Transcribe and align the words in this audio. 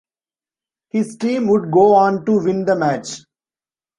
His 0.89 1.15
team 1.15 1.47
would 1.49 1.69
go 1.69 1.93
on 1.93 2.25
to 2.25 2.43
win 2.43 2.65
the 2.65 2.75
match. 2.75 3.19